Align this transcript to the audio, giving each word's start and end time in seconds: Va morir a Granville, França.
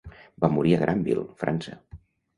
Va 0.45 0.49
morir 0.53 0.71
a 0.77 0.79
Granville, 0.85 1.27
França. 1.45 1.77